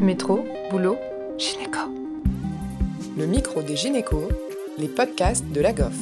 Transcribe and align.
Métro, 0.00 0.46
boulot, 0.70 0.96
gynéco. 1.38 1.80
Le 3.16 3.26
micro 3.26 3.62
des 3.62 3.74
gynécos, 3.74 4.28
les 4.78 4.86
podcasts 4.86 5.44
de 5.50 5.60
la 5.60 5.72
GOF. 5.72 5.96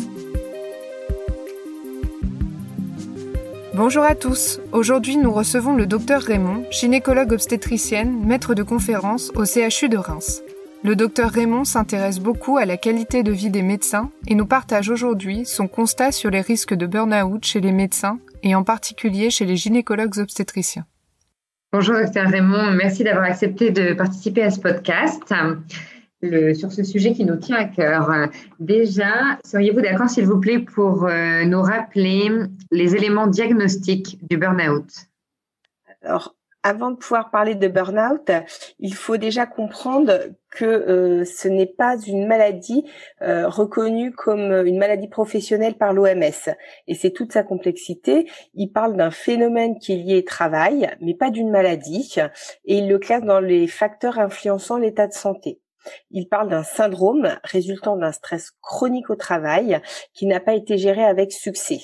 Bonjour 3.72 4.04
à 4.04 4.14
tous. 4.14 4.60
Aujourd'hui, 4.72 5.16
nous 5.16 5.32
recevons 5.32 5.72
le 5.72 5.86
docteur 5.86 6.20
Raymond, 6.20 6.64
gynécologue 6.70 7.32
obstétricienne, 7.32 8.22
maître 8.26 8.54
de 8.54 8.62
conférence 8.62 9.32
au 9.34 9.46
CHU 9.46 9.88
de 9.88 9.96
Reims. 9.96 10.42
Le 10.84 10.94
docteur 10.94 11.30
Raymond 11.30 11.64
s'intéresse 11.64 12.20
beaucoup 12.20 12.58
à 12.58 12.66
la 12.66 12.76
qualité 12.76 13.22
de 13.22 13.32
vie 13.32 13.50
des 13.50 13.62
médecins 13.62 14.10
et 14.26 14.34
nous 14.34 14.46
partage 14.46 14.90
aujourd'hui 14.90 15.46
son 15.46 15.68
constat 15.68 16.12
sur 16.12 16.28
les 16.28 16.42
risques 16.42 16.74
de 16.74 16.86
burn-out 16.86 17.42
chez 17.46 17.62
les 17.62 17.72
médecins 17.72 18.18
et 18.42 18.54
en 18.54 18.62
particulier 18.62 19.30
chez 19.30 19.46
les 19.46 19.56
gynécologues 19.56 20.18
obstétriciens. 20.18 20.84
Bonjour 21.72 21.96
docteur 21.96 22.28
Raymond, 22.28 22.70
merci 22.72 23.02
d'avoir 23.02 23.24
accepté 23.24 23.70
de 23.72 23.92
participer 23.92 24.44
à 24.44 24.50
ce 24.50 24.60
podcast. 24.60 25.34
Sur 26.54 26.72
ce 26.72 26.82
sujet 26.82 27.12
qui 27.12 27.24
nous 27.24 27.36
tient 27.36 27.56
à 27.56 27.64
cœur. 27.64 28.30
Déjà, 28.58 29.38
seriez-vous 29.44 29.80
d'accord 29.80 30.08
s'il 30.08 30.26
vous 30.26 30.40
plaît 30.40 30.60
pour 30.60 31.04
euh, 31.04 31.44
nous 31.44 31.60
rappeler 31.60 32.30
les 32.70 32.96
éléments 32.96 33.26
diagnostiques 33.26 34.18
du 34.28 34.38
burn-out? 34.38 34.88
Avant 36.62 36.90
de 36.90 36.96
pouvoir 36.96 37.30
parler 37.30 37.54
de 37.54 37.68
burn-out, 37.68 38.30
il 38.78 38.94
faut 38.94 39.16
déjà 39.16 39.46
comprendre 39.46 40.18
que 40.50 40.64
euh, 40.64 41.24
ce 41.24 41.48
n'est 41.48 41.66
pas 41.66 41.96
une 42.06 42.26
maladie 42.26 42.84
euh, 43.22 43.48
reconnue 43.48 44.12
comme 44.12 44.66
une 44.66 44.78
maladie 44.78 45.08
professionnelle 45.08 45.74
par 45.74 45.92
l'OMS. 45.92 46.50
Et 46.88 46.94
c'est 46.94 47.10
toute 47.10 47.32
sa 47.32 47.42
complexité. 47.42 48.28
Il 48.54 48.72
parle 48.72 48.96
d'un 48.96 49.10
phénomène 49.10 49.78
qui 49.78 49.92
est 49.92 49.96
lié 49.96 50.18
au 50.18 50.22
travail, 50.22 50.90
mais 51.00 51.14
pas 51.14 51.30
d'une 51.30 51.50
maladie. 51.50 52.16
Et 52.64 52.78
il 52.78 52.88
le 52.88 52.98
classe 52.98 53.22
dans 53.22 53.40
les 53.40 53.66
facteurs 53.66 54.18
influençant 54.18 54.78
l'état 54.78 55.06
de 55.06 55.12
santé. 55.12 55.60
Il 56.10 56.28
parle 56.28 56.48
d'un 56.48 56.64
syndrome 56.64 57.38
résultant 57.44 57.96
d'un 57.96 58.12
stress 58.12 58.50
chronique 58.60 59.10
au 59.10 59.16
travail 59.16 59.80
qui 60.14 60.26
n'a 60.26 60.40
pas 60.40 60.54
été 60.54 60.78
géré 60.78 61.04
avec 61.04 61.32
succès. 61.32 61.80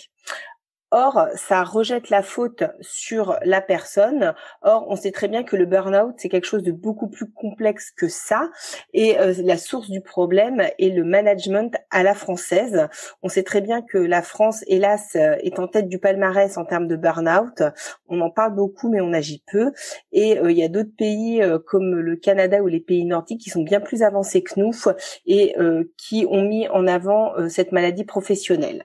Or, 0.94 1.28
ça 1.36 1.64
rejette 1.64 2.10
la 2.10 2.22
faute 2.22 2.64
sur 2.82 3.38
la 3.46 3.62
personne. 3.62 4.34
Or, 4.60 4.84
on 4.90 4.96
sait 4.96 5.10
très 5.10 5.26
bien 5.26 5.42
que 5.42 5.56
le 5.56 5.64
burn-out, 5.64 6.16
c'est 6.18 6.28
quelque 6.28 6.46
chose 6.46 6.62
de 6.62 6.70
beaucoup 6.70 7.08
plus 7.08 7.32
complexe 7.32 7.90
que 7.90 8.08
ça. 8.08 8.50
Et 8.92 9.18
euh, 9.18 9.32
la 9.38 9.56
source 9.56 9.88
du 9.88 10.02
problème 10.02 10.60
est 10.78 10.94
le 10.94 11.02
management 11.02 11.74
à 11.90 12.02
la 12.02 12.12
française. 12.14 12.88
On 13.22 13.30
sait 13.30 13.42
très 13.42 13.62
bien 13.62 13.80
que 13.80 13.96
la 13.96 14.20
France, 14.20 14.64
hélas, 14.66 15.16
euh, 15.16 15.36
est 15.40 15.58
en 15.58 15.66
tête 15.66 15.88
du 15.88 15.98
palmarès 15.98 16.58
en 16.58 16.66
termes 16.66 16.88
de 16.88 16.96
burn-out. 16.96 17.62
On 18.08 18.20
en 18.20 18.30
parle 18.30 18.54
beaucoup, 18.54 18.90
mais 18.90 19.00
on 19.00 19.14
agit 19.14 19.42
peu. 19.50 19.72
Et 20.12 20.38
euh, 20.40 20.50
il 20.50 20.58
y 20.58 20.62
a 20.62 20.68
d'autres 20.68 20.94
pays 20.94 21.42
comme 21.68 21.94
le 21.94 22.16
Canada 22.16 22.62
ou 22.62 22.66
les 22.66 22.80
pays 22.80 23.06
nordiques 23.06 23.40
qui 23.40 23.48
sont 23.48 23.62
bien 23.62 23.80
plus 23.80 24.02
avancés 24.02 24.42
que 24.42 24.60
nous 24.60 24.74
et 25.24 25.56
qui 25.96 26.26
ont 26.28 26.42
mis 26.42 26.68
en 26.68 26.86
avant 26.86 27.32
cette 27.48 27.72
maladie 27.72 28.04
professionnelle. 28.04 28.84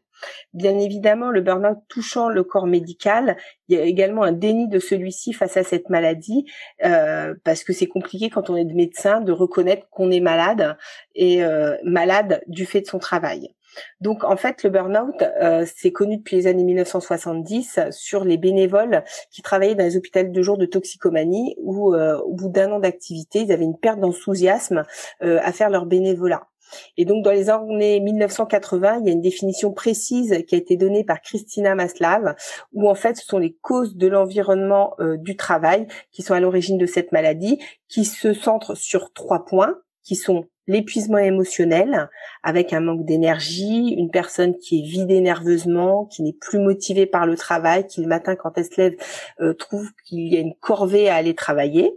Bien 0.54 0.78
évidemment, 0.80 1.30
le 1.30 1.42
burn-out 1.42 1.78
touchant 1.88 2.30
le 2.30 2.44
corps 2.44 2.68
médical, 2.68 3.38
il 3.68 3.78
y 3.78 3.82
a 3.82 3.84
également 3.84 4.24
un 4.24 4.32
déni 4.32 4.68
de 4.68 4.80
celui-ci 4.80 5.34
face 5.34 5.58
à 5.58 5.64
cette 5.64 5.90
maladie, 5.90 6.46
euh, 6.84 7.36
parce 7.44 7.64
que 7.64 7.74
c'est 7.74 7.88
compliqué 7.88 8.30
quand 8.30 8.50
on 8.50 8.56
est 8.56 8.64
médecin 8.64 9.22
de 9.22 9.32
reconnaître 9.32 9.88
qu'on 9.90 10.12
est 10.12 10.20
malade 10.20 10.78
et 11.16 11.44
euh, 11.44 11.76
malade 11.84 12.42
du 12.48 12.66
fait 12.66 12.82
de 12.82 12.88
son 12.88 13.00
travail. 13.00 13.54
Donc 14.02 14.24
en 14.24 14.38
fait, 14.38 14.64
le 14.64 14.72
burn-out, 14.72 15.22
euh, 15.22 15.66
c'est 15.76 15.92
connu 15.92 16.18
depuis 16.18 16.38
les 16.38 16.48
années 16.48 16.64
1970 16.64 17.80
sur 17.92 18.24
les 18.24 18.38
bénévoles 18.38 19.04
qui 19.30 19.44
travaillaient 19.44 19.76
dans 19.76 19.84
les 19.84 19.98
hôpitaux 19.98 20.24
de 20.24 20.42
jour 20.42 20.58
de 20.58 20.66
toxicomanie 20.66 21.56
où 21.60 21.94
au 21.96 22.34
bout 22.34 22.50
d'un 22.50 22.72
an 22.72 22.80
d'activité, 22.80 23.42
ils 23.42 23.52
avaient 23.52 23.66
une 23.66 23.78
perte 23.78 24.00
d'enthousiasme 24.00 24.84
à 25.20 25.52
faire 25.52 25.70
leur 25.70 25.86
bénévolat. 25.86 26.48
Et 26.98 27.06
donc, 27.06 27.24
dans 27.24 27.32
les 27.32 27.50
années 27.50 28.00
1980, 28.00 29.00
il 29.02 29.08
y 29.08 29.10
a 29.10 29.14
une 29.14 29.22
définition 29.22 29.72
précise 29.72 30.44
qui 30.48 30.56
a 30.56 30.58
été 30.58 30.78
donnée 30.78 31.04
par 31.04 31.22
Christina 31.22 31.76
Maslav, 31.76 32.36
où 32.74 32.90
en 32.90 32.96
fait, 32.96 33.18
ce 33.18 33.26
sont 33.26 33.40
les 33.40 33.54
causes 33.62 33.96
de 33.96 34.08
l'environnement 34.08 34.94
euh, 35.00 35.18
du 35.18 35.36
travail 35.36 35.88
qui 36.12 36.22
sont 36.22 36.34
à 36.34 36.40
l'origine 36.40 36.78
de 36.78 36.86
cette 36.86 37.12
maladie, 37.12 37.60
qui 37.88 38.06
se 38.06 38.34
centrent 38.34 38.76
sur 38.76 39.14
trois 39.14 39.46
points, 39.46 39.76
qui 40.04 40.16
sont 40.16 40.46
l'épuisement 40.68 41.18
émotionnel, 41.18 42.10
avec 42.44 42.74
un 42.74 42.82
manque 42.82 43.06
d'énergie, 43.06 43.96
une 43.98 44.12
personne 44.12 44.58
qui 44.58 44.80
est 44.80 44.88
vidée 44.88 45.22
nerveusement, 45.22 46.06
qui 46.06 46.24
n'est 46.24 46.34
plus 46.34 46.60
motivée 46.60 47.06
par 47.06 47.26
le 47.26 47.38
travail, 47.38 47.88
qui 47.88 48.02
le 48.02 48.08
matin, 48.08 48.36
quand 48.36 48.58
elle 48.58 48.66
se 48.66 48.82
lève, 48.82 48.96
euh, 49.40 49.54
trouve 49.54 49.90
qu'il 50.06 50.28
y 50.32 50.38
a 50.38 50.42
une 50.42 50.56
corvée 50.56 51.10
à 51.10 51.16
aller 51.16 51.36
travailler. 51.36 51.94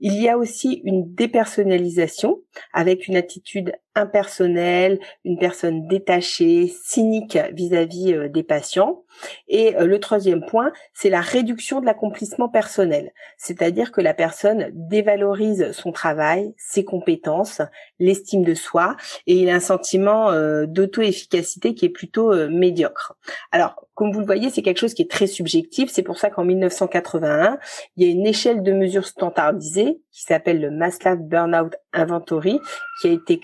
Il 0.00 0.20
y 0.20 0.28
a 0.28 0.36
aussi 0.36 0.82
une 0.84 1.14
dépersonnalisation 1.14 2.42
avec 2.72 3.06
une 3.06 3.16
attitude 3.16 3.72
impersonnelle, 3.94 4.98
une 5.24 5.38
personne 5.38 5.86
détachée, 5.86 6.72
cynique 6.84 7.38
vis-à-vis 7.52 8.12
euh, 8.12 8.28
des 8.28 8.42
patients. 8.42 9.04
Et 9.48 9.76
euh, 9.76 9.86
le 9.86 10.00
troisième 10.00 10.44
point, 10.44 10.72
c'est 10.92 11.10
la 11.10 11.20
réduction 11.20 11.80
de 11.80 11.86
l'accomplissement 11.86 12.48
personnel, 12.48 13.12
c'est-à-dire 13.36 13.92
que 13.92 14.00
la 14.00 14.14
personne 14.14 14.70
dévalorise 14.72 15.70
son 15.72 15.92
travail, 15.92 16.54
ses 16.56 16.84
compétences, 16.84 17.62
l'estime 18.00 18.42
de 18.42 18.54
soi, 18.54 18.96
et 19.26 19.34
il 19.34 19.48
a 19.48 19.54
un 19.54 19.60
sentiment 19.60 20.30
euh, 20.30 20.66
d'auto-efficacité 20.66 21.74
qui 21.74 21.86
est 21.86 21.90
plutôt 21.90 22.34
médiocre. 22.48 23.16
Alors, 23.52 23.86
comme 23.94 24.12
vous 24.12 24.20
le 24.20 24.26
voyez, 24.26 24.50
c'est 24.50 24.62
quelque 24.62 24.80
chose 24.80 24.94
qui 24.94 25.02
est 25.02 25.10
très 25.10 25.28
subjectif. 25.28 25.88
C'est 25.90 26.02
pour 26.02 26.18
ça 26.18 26.28
qu'en 26.28 26.44
1981, 26.44 27.58
il 27.96 28.04
y 28.04 28.08
a 28.08 28.12
une 28.12 28.26
échelle 28.26 28.62
de 28.62 28.72
mesures 28.72 29.06
standardisée 29.06 30.00
qui 30.10 30.22
s'appelle 30.22 30.60
le 30.60 30.70
Maslow 30.70 31.16
Burnout 31.16 31.74
Inventory 31.92 32.58
qui 33.00 33.08
a 33.08 33.12
été 33.12 33.38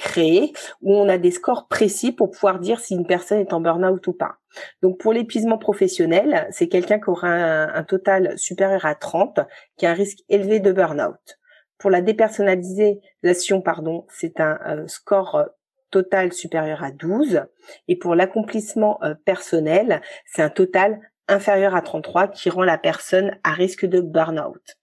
où 0.82 0.94
on 0.94 1.08
a 1.08 1.18
des 1.18 1.30
scores 1.30 1.68
précis 1.68 2.12
pour 2.12 2.30
pouvoir 2.30 2.58
dire 2.58 2.80
si 2.80 2.94
une 2.94 3.06
personne 3.06 3.38
est 3.38 3.52
en 3.52 3.60
burn-out 3.60 4.06
ou 4.06 4.12
pas. 4.12 4.36
Donc 4.82 4.98
pour 4.98 5.12
l'épuisement 5.12 5.58
professionnel, 5.58 6.48
c'est 6.50 6.68
quelqu'un 6.68 6.98
qui 6.98 7.10
aura 7.10 7.28
un, 7.28 7.84
total 7.84 8.38
supérieur 8.38 8.84
à 8.84 8.94
30 8.94 9.40
qui 9.76 9.86
a 9.86 9.90
un 9.90 9.94
risque 9.94 10.20
élevé 10.28 10.60
de 10.60 10.72
burn-out. 10.72 11.38
Pour 11.78 11.90
la 11.90 12.02
dépersonnalisation, 12.02 13.62
pardon, 13.62 14.06
c'est 14.10 14.38
un 14.38 14.58
euh, 14.66 14.86
score 14.86 15.34
euh, 15.36 15.44
total 15.90 16.32
supérieur 16.32 16.84
à 16.84 16.90
12. 16.90 17.46
Et 17.88 17.96
pour 17.96 18.14
l'accomplissement 18.14 19.02
euh, 19.02 19.14
personnel, 19.24 20.02
c'est 20.26 20.42
un 20.42 20.50
total 20.50 21.00
inférieur 21.26 21.74
à 21.74 21.80
33 21.80 22.28
qui 22.28 22.50
rend 22.50 22.64
la 22.64 22.76
personne 22.76 23.38
à 23.44 23.52
risque 23.52 23.86
de 23.86 24.00
burn-out. 24.00 24.78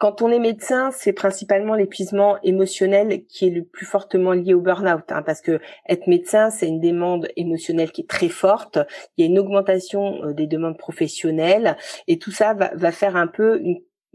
Quand 0.00 0.22
on 0.22 0.30
est 0.30 0.38
médecin, 0.38 0.90
c'est 0.92 1.12
principalement 1.12 1.74
l'épuisement 1.74 2.38
émotionnel 2.42 3.26
qui 3.26 3.46
est 3.46 3.50
le 3.50 3.64
plus 3.64 3.84
fortement 3.84 4.32
lié 4.32 4.54
au 4.54 4.62
burn-out, 4.62 5.04
hein, 5.10 5.22
parce 5.22 5.42
que 5.42 5.60
être 5.86 6.06
médecin, 6.06 6.48
c'est 6.48 6.66
une 6.66 6.80
demande 6.80 7.28
émotionnelle 7.36 7.92
qui 7.92 8.00
est 8.00 8.08
très 8.08 8.30
forte. 8.30 8.78
Il 9.18 9.26
y 9.26 9.28
a 9.28 9.30
une 9.30 9.38
augmentation 9.38 10.24
euh, 10.24 10.32
des 10.32 10.46
demandes 10.46 10.78
professionnelles, 10.78 11.76
et 12.08 12.18
tout 12.18 12.30
ça 12.30 12.54
va, 12.54 12.92
faire 12.92 13.14
un 13.14 13.26
peu 13.26 13.62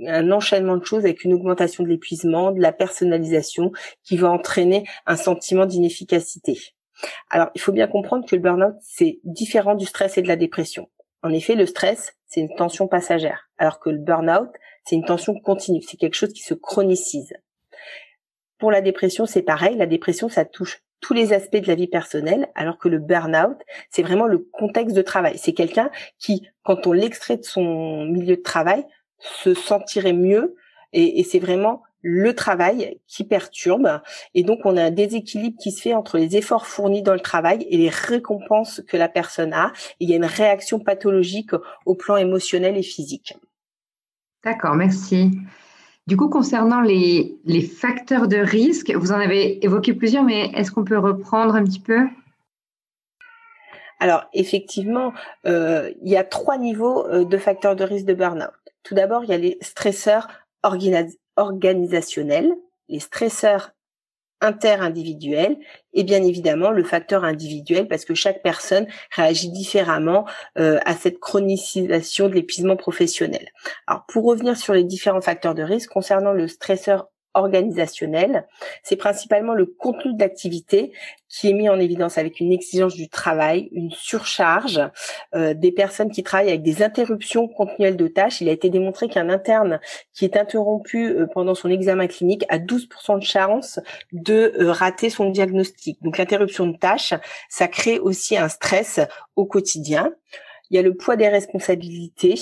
un 0.03 0.31
enchaînement 0.31 0.78
de 0.78 0.84
choses 0.84 1.06
avec 1.06 1.24
une 1.24 1.35
augmentation 1.35 1.84
de 1.84 1.90
l'épuisement, 1.90 2.51
de 2.51 2.62
la 2.62 2.72
personnalisation 2.72 3.72
qui 4.03 4.18
va 4.18 4.31
entraîner 4.31 4.88
un 5.06 5.18
sentiment 5.18 5.68
d'inefficacité. 5.68 6.57
Alors, 7.29 7.51
il 7.53 7.62
faut 7.62 7.72
bien 7.72 7.85
comprendre 7.85 8.25
que 8.28 8.35
le 8.35 8.41
burn-out, 8.41 8.74
c'est 8.81 9.19
différent 9.24 9.75
du 9.75 9.85
stress 9.85 10.18
et 10.18 10.24
de 10.24 10.28
la 10.28 10.35
dépression. 10.35 10.90
En 11.22 11.29
effet, 11.29 11.53
le 11.53 11.68
stress, 11.68 12.13
c'est 12.35 12.41
une 12.41 12.53
tension 12.53 12.90
passagère, 12.90 13.50
alors 13.57 13.79
que 13.79 13.90
le 13.90 13.97
burn-out, 13.97 14.50
c'est 14.84 14.96
une 14.96 15.06
tension 15.06 15.40
continue, 15.40 15.81
c'est 15.81 15.96
quelque 15.96 16.16
chose 16.16 16.34
qui 16.34 16.44
se 16.44 16.53
chronicise. 16.53 17.34
Pour 18.57 18.72
la 18.72 18.81
dépression, 18.81 19.25
c'est 19.25 19.41
pareil, 19.41 19.78
la 19.78 19.85
dépression, 19.85 20.28
ça 20.28 20.44
touche 20.44 20.84
tous 21.00 21.13
les 21.13 21.31
aspects 21.31 21.56
de 21.56 21.68
la 21.68 21.75
vie 21.75 21.88
personnelle, 21.88 22.50
alors 22.53 22.78
que 22.78 22.90
le 22.90 23.00
burn-out, 23.00 23.57
c'est 23.90 24.01
vraiment 24.01 24.28
le 24.28 24.40
contexte 24.51 24.97
de 24.97 25.01
travail. 25.01 25.38
C'est 25.38 25.53
quelqu'un 25.53 25.90
qui, 26.19 26.45
quand 26.63 26.88
on 26.88 26.91
l'extrait 26.91 27.38
de 27.38 27.45
son 27.45 28.03
milieu 28.03 28.35
de 28.35 28.41
travail, 28.41 28.85
se 29.19 29.53
sentirait 29.53 30.13
mieux 30.13 30.56
et, 30.92 31.24
c'est 31.24 31.39
vraiment 31.39 31.83
le 32.07 32.36
travail 32.36 33.00
qui 33.07 33.24
perturbe 33.24 34.00
et 34.36 34.44
donc 34.44 34.60
on 34.63 34.78
a 34.78 34.84
un 34.84 34.92
déséquilibre 34.92 35.57
qui 35.60 35.72
se 35.72 35.81
fait 35.81 35.96
entre 35.96 36.19
les 36.19 36.38
efforts 36.38 36.68
fournis 36.68 37.02
dans 37.02 37.16
le 37.16 37.19
travail 37.19 37.66
et 37.68 37.78
les 37.78 37.90
récompenses 37.90 38.84
que 38.88 38.96
la 38.96 39.10
personne 39.10 39.54
a. 39.54 39.74
il 40.00 40.07
y 40.07 40.13
a 40.13 40.18
une 40.18 40.25
réaction 40.25 40.80
pathologique 40.80 41.50
au 41.88 41.96
plan 41.96 42.18
émotionnel 42.18 42.78
et 42.78 42.84
physique. 42.84 43.34
D'accord, 44.44 44.75
merci. 44.75 45.31
Du 46.06 46.16
coup, 46.16 46.30
concernant 46.30 46.81
les, 46.81 47.40
les 47.44 47.62
facteurs 47.62 48.28
de 48.28 48.38
risque, 48.38 48.92
vous 48.92 49.12
en 49.12 49.19
avez 49.19 49.66
évoqué 49.66 49.96
plusieurs, 49.96 50.24
mais 50.24 50.51
est-ce 50.54 50.72
qu'on 50.72 50.84
peut 50.84 51.00
reprendre 51.00 51.56
un 51.56 51.63
petit 51.63 51.80
peu? 51.80 52.01
Alors 54.00 54.25
effectivement, 54.31 55.12
euh, 55.48 55.92
il 56.04 56.12
y 56.12 56.18
a 56.18 56.24
trois 56.24 56.60
niveaux 56.60 57.08
euh, 57.08 57.25
de 57.25 57.38
facteurs 57.40 57.75
de 57.75 57.84
risque 57.84 58.06
de 58.06 58.13
burn-out. 58.13 58.54
Tout 58.84 58.94
d'abord, 58.94 59.24
il 59.24 59.31
y 59.31 59.34
a 59.34 59.38
les 59.40 59.58
stresseurs 59.62 60.28
organisationnels, 61.36 62.54
les 62.90 63.00
stresseurs 63.00 63.72
interindividuel 64.42 65.58
et 65.94 66.04
bien 66.04 66.22
évidemment 66.24 66.72
le 66.72 66.84
facteur 66.84 67.24
individuel 67.24 67.88
parce 67.88 68.06
que 68.06 68.14
chaque 68.14 68.44
personne 68.44 68.86
réagit 69.12 69.50
différemment 69.50 70.26
euh, 70.60 70.80
à 70.86 70.94
cette 70.96 71.20
chronicisation 71.20 72.30
de 72.30 72.34
l'épuisement 72.36 72.76
professionnel. 72.76 73.48
Alors 73.88 74.06
pour 74.08 74.26
revenir 74.26 74.58
sur 74.58 74.74
les 74.74 74.84
différents 74.84 75.22
facteurs 75.22 75.56
de 75.56 75.64
risque 75.64 75.90
concernant 75.90 76.34
le 76.34 76.48
stresseur 76.48 77.08
organisationnel. 77.36 78.48
C'est 78.84 78.96
principalement 78.96 79.54
le 79.54 79.66
contenu 79.66 80.14
de 80.14 80.20
l'activité 80.20 80.92
qui 81.30 81.50
est 81.50 81.54
mis 81.54 81.68
en 81.70 81.80
évidence 81.80 82.18
avec 82.18 82.40
une 82.40 82.52
exigence 82.52 82.96
du 82.96 83.10
travail, 83.10 83.70
une 83.74 83.92
surcharge, 83.92 84.80
euh, 85.36 85.54
des 85.54 85.72
personnes 85.72 86.10
qui 86.10 86.24
travaillent 86.24 86.50
avec 86.50 86.62
des 86.62 86.82
interruptions 86.82 87.48
continuelles 87.48 87.98
de 87.98 88.08
tâches. 88.08 88.42
Il 88.42 88.50
a 88.50 88.54
été 88.54 88.70
démontré 88.70 89.10
qu'un 89.10 89.30
interne 89.30 89.80
qui 90.14 90.24
est 90.24 90.38
interrompu 90.38 91.10
euh, 91.10 91.28
pendant 91.28 91.56
son 91.56 91.70
examen 91.70 92.08
clinique 92.08 92.46
a 92.50 92.58
12% 92.58 93.20
de 93.20 93.26
chance 93.26 93.80
de 94.14 94.54
euh, 94.60 94.72
rater 94.72 95.10
son 95.10 95.30
diagnostic. 95.30 96.02
Donc 96.02 96.18
l'interruption 96.18 96.68
de 96.68 96.78
tâches, 96.78 97.14
ça 97.50 97.68
crée 97.68 98.00
aussi 98.00 98.38
un 98.38 98.48
stress 98.48 99.00
au 99.36 99.46
quotidien. 99.46 100.14
Il 100.69 100.75
y 100.75 100.79
a 100.79 100.81
le 100.81 100.95
poids 100.95 101.15
des 101.15 101.27
responsabilités 101.27 102.35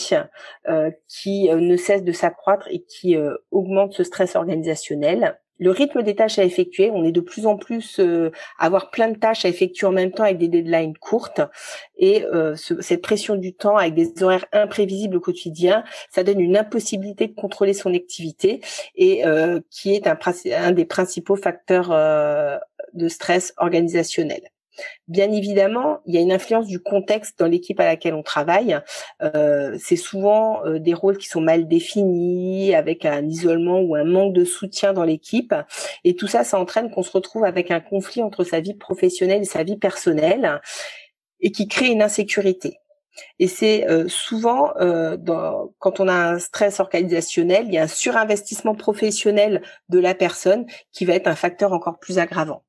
euh, 0.68 0.92
qui 1.08 1.50
euh, 1.50 1.56
ne 1.56 1.78
cesse 1.78 2.04
de 2.04 2.12
s'accroître 2.12 2.68
et 2.70 2.84
qui 2.84 3.16
euh, 3.16 3.36
augmente 3.52 3.94
ce 3.94 4.04
stress 4.04 4.36
organisationnel. 4.36 5.40
Le 5.60 5.72
rythme 5.72 6.02
des 6.02 6.16
tâches 6.16 6.40
à 6.40 6.44
effectuer, 6.44 6.90
on 6.92 7.04
est 7.04 7.12
de 7.12 7.22
plus 7.22 7.46
en 7.46 7.58
plus 7.58 8.00
à 8.00 8.66
avoir 8.66 8.90
plein 8.90 9.10
de 9.10 9.18
tâches 9.18 9.46
à 9.46 9.50
effectuer 9.50 9.86
en 9.86 9.92
même 9.92 10.12
temps 10.12 10.24
avec 10.24 10.40
des 10.40 10.48
deadlines 10.48 10.98
courtes 10.98 11.42
et 11.96 12.26
cette 12.56 13.04
pression 13.04 13.36
du 13.36 13.54
temps 13.54 13.78
avec 13.78 13.94
des 13.94 14.24
horaires 14.24 14.48
imprévisibles 14.52 15.16
au 15.16 15.22
quotidien, 15.22 15.84
ça 16.10 16.24
donne 16.24 16.42
une 16.42 16.58
impossibilité 16.58 17.28
de 17.28 17.36
contrôler 17.36 17.74
son 17.74 17.94
activité 17.94 18.62
et 18.96 19.22
qui 19.70 19.94
est 19.94 20.08
un, 20.08 20.18
un, 20.58 20.72
des 20.72 20.86
principaux 20.86 21.36
facteurs 21.36 21.90
de 22.94 23.08
stress 23.08 23.54
organisationnel. 23.58 24.53
Bien 25.08 25.32
évidemment, 25.32 26.00
il 26.06 26.16
y 26.16 26.18
a 26.18 26.22
une 26.22 26.32
influence 26.32 26.68
du 26.68 26.80
contexte 26.80 27.38
dans 27.40 27.48
l'équipe 27.48 27.80
à 27.80 27.86
laquelle 27.86 28.14
on 28.14 28.24
travaille. 28.24 28.80
Euh, 29.22 29.78
c'est 29.80 29.96
souvent 29.96 30.66
euh, 30.66 30.80
des 30.80 30.94
rôles 30.94 31.18
qui 31.18 31.28
sont 31.28 31.42
mal 31.42 31.68
définis, 31.68 32.74
avec 32.74 33.06
un 33.06 33.26
isolement 33.28 33.80
ou 33.80 33.96
un 33.96 34.04
manque 34.04 34.34
de 34.34 34.46
soutien 34.46 34.94
dans 34.94 35.04
l'équipe. 35.04 35.54
Et 36.04 36.16
tout 36.16 36.28
ça, 36.28 36.44
ça 36.44 36.60
entraîne 36.60 36.90
qu'on 36.90 37.04
se 37.04 37.12
retrouve 37.12 37.46
avec 37.46 37.72
un 37.72 37.80
conflit 37.80 38.24
entre 38.24 38.44
sa 38.44 38.60
vie 38.60 38.74
professionnelle 38.74 39.42
et 39.42 39.46
sa 39.46 39.64
vie 39.64 39.78
personnelle, 39.78 40.62
et 41.40 41.52
qui 41.52 41.68
crée 41.68 41.88
une 41.88 42.02
insécurité. 42.02 42.78
Et 43.38 43.48
c'est 43.48 43.88
euh, 43.90 44.08
souvent 44.08 44.74
quand 45.80 46.00
on 46.00 46.08
a 46.08 46.14
un 46.14 46.40
stress 46.40 46.80
organisationnel, 46.80 47.66
il 47.68 47.74
y 47.74 47.78
a 47.78 47.84
un 47.84 47.88
surinvestissement 47.88 48.74
professionnel 48.74 49.62
de 49.90 50.00
la 50.00 50.16
personne 50.16 50.66
qui 50.92 51.06
va 51.06 51.14
être 51.14 51.28
un 51.28 51.36
facteur 51.36 51.74
encore 51.74 52.00
plus 52.00 52.18
aggravant. 52.18 52.64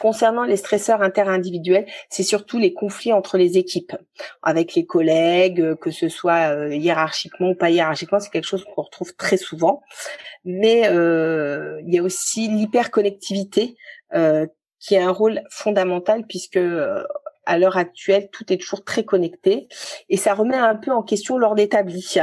Concernant 0.00 0.44
les 0.44 0.56
stresseurs 0.56 1.02
interindividuels, 1.02 1.86
c'est 2.08 2.22
surtout 2.22 2.58
les 2.58 2.72
conflits 2.72 3.12
entre 3.12 3.38
les 3.38 3.58
équipes, 3.58 3.94
avec 4.42 4.74
les 4.74 4.84
collègues, 4.84 5.60
euh, 5.60 5.76
que 5.76 5.90
ce 5.90 6.08
soit 6.08 6.54
euh, 6.54 6.74
hiérarchiquement 6.74 7.50
ou 7.50 7.54
pas 7.54 7.70
hiérarchiquement, 7.70 8.20
c'est 8.20 8.30
quelque 8.30 8.46
chose 8.46 8.64
qu'on 8.64 8.82
retrouve 8.82 9.14
très 9.14 9.36
souvent. 9.36 9.82
Mais 10.44 10.88
euh, 10.88 11.80
il 11.86 11.94
y 11.94 11.98
a 11.98 12.02
aussi 12.02 12.48
l'hyperconnectivité 12.48 13.76
qui 14.78 14.96
a 14.96 15.08
un 15.08 15.10
rôle 15.10 15.42
fondamental 15.50 16.24
puisque 16.28 16.60
à 17.46 17.58
l'heure 17.58 17.76
actuelle, 17.76 18.28
tout 18.32 18.52
est 18.52 18.56
toujours 18.56 18.84
très 18.84 19.04
connecté 19.04 19.68
et 20.08 20.16
ça 20.16 20.34
remet 20.34 20.56
un 20.56 20.74
peu 20.74 20.90
en 20.90 21.02
question 21.02 21.38
l'ordre 21.38 21.60
établi. 21.60 22.16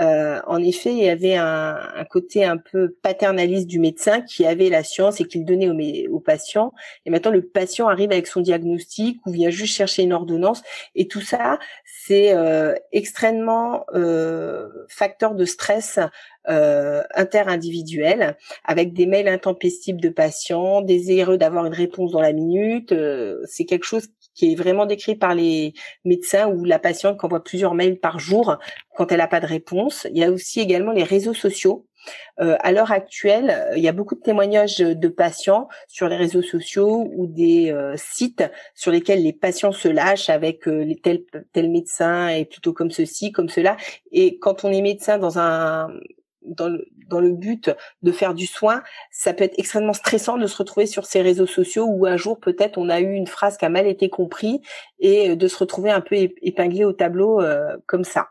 Euh, 0.00 0.40
en 0.46 0.62
effet, 0.62 0.90
il 0.90 1.04
y 1.04 1.08
avait 1.08 1.36
un, 1.36 1.76
un, 1.96 2.04
côté 2.04 2.44
un 2.44 2.56
peu 2.56 2.96
paternaliste 3.02 3.66
du 3.66 3.78
médecin 3.78 4.20
qui 4.20 4.46
avait 4.46 4.68
la 4.68 4.84
science 4.84 5.20
et 5.20 5.24
qui 5.24 5.38
le 5.38 5.44
donnait 5.44 6.08
aux, 6.08 6.20
patients. 6.20 6.72
Et 7.06 7.10
maintenant, 7.10 7.30
le 7.30 7.42
patient 7.42 7.88
arrive 7.88 8.12
avec 8.12 8.26
son 8.26 8.40
diagnostic 8.40 9.20
ou 9.26 9.30
vient 9.30 9.50
juste 9.50 9.74
chercher 9.74 10.02
une 10.02 10.12
ordonnance. 10.12 10.62
Et 10.94 11.08
tout 11.08 11.20
ça, 11.20 11.58
c'est 11.84 12.34
euh, 12.34 12.74
extrêmement 12.92 13.84
euh, 13.94 14.68
facteur 14.88 15.34
de 15.34 15.44
stress 15.44 15.98
euh, 16.46 17.02
interindividuel 17.14 18.36
avec 18.64 18.92
des 18.92 19.06
mails 19.06 19.28
intempestifs 19.28 19.96
de 19.96 20.10
patients, 20.10 20.82
désireux 20.82 21.38
d'avoir 21.38 21.64
une 21.64 21.72
réponse 21.72 22.12
dans 22.12 22.20
la 22.20 22.34
minute. 22.34 22.92
Euh, 22.92 23.40
c'est 23.46 23.64
quelque 23.64 23.86
chose 23.86 24.08
qui 24.34 24.52
est 24.52 24.54
vraiment 24.54 24.86
décrit 24.86 25.14
par 25.14 25.34
les 25.34 25.74
médecins 26.04 26.48
ou 26.48 26.64
la 26.64 26.78
patiente 26.78 27.22
envoie 27.24 27.42
plusieurs 27.42 27.74
mails 27.74 27.98
par 27.98 28.18
jour 28.18 28.58
quand 28.96 29.10
elle 29.12 29.18
n'a 29.18 29.28
pas 29.28 29.40
de 29.40 29.46
réponse. 29.46 30.06
Il 30.10 30.18
y 30.18 30.24
a 30.24 30.30
aussi 30.30 30.60
également 30.60 30.92
les 30.92 31.04
réseaux 31.04 31.34
sociaux. 31.34 31.86
Euh, 32.40 32.56
à 32.60 32.72
l'heure 32.72 32.92
actuelle, 32.92 33.70
il 33.76 33.82
y 33.82 33.88
a 33.88 33.92
beaucoup 33.92 34.14
de 34.14 34.20
témoignages 34.20 34.78
de 34.78 35.08
patients 35.08 35.68
sur 35.88 36.08
les 36.08 36.16
réseaux 36.16 36.42
sociaux 36.42 37.10
ou 37.14 37.26
des 37.26 37.70
euh, 37.70 37.94
sites 37.96 38.44
sur 38.74 38.90
lesquels 38.90 39.22
les 39.22 39.32
patients 39.32 39.72
se 39.72 39.88
lâchent 39.88 40.28
avec 40.28 40.68
euh, 40.68 40.84
les 40.84 40.96
tel, 40.96 41.22
tel 41.52 41.70
médecin 41.70 42.28
est 42.28 42.44
plutôt 42.44 42.72
comme 42.72 42.90
ceci, 42.90 43.32
comme 43.32 43.48
cela. 43.48 43.76
Et 44.12 44.38
quand 44.38 44.64
on 44.64 44.70
est 44.70 44.82
médecin 44.82 45.18
dans 45.18 45.38
un 45.38 45.88
dans 46.44 46.68
le, 46.68 46.86
dans 47.08 47.20
le 47.20 47.32
but 47.32 47.70
de 48.02 48.12
faire 48.12 48.34
du 48.34 48.46
soin, 48.46 48.82
ça 49.10 49.32
peut 49.32 49.44
être 49.44 49.58
extrêmement 49.58 49.92
stressant 49.92 50.36
de 50.36 50.46
se 50.46 50.56
retrouver 50.56 50.86
sur 50.86 51.06
ces 51.06 51.22
réseaux 51.22 51.46
sociaux 51.46 51.86
où 51.86 52.06
un 52.06 52.16
jour 52.16 52.38
peut-être 52.40 52.78
on 52.78 52.88
a 52.88 53.00
eu 53.00 53.12
une 53.12 53.26
phrase 53.26 53.56
qui 53.56 53.64
a 53.64 53.68
mal 53.68 53.86
été 53.86 54.08
comprise 54.08 54.58
et 54.98 55.36
de 55.36 55.48
se 55.48 55.56
retrouver 55.56 55.90
un 55.90 56.00
peu 56.00 56.16
épinglé 56.42 56.84
au 56.84 56.92
tableau 56.92 57.40
euh, 57.40 57.76
comme 57.86 58.04
ça. 58.04 58.28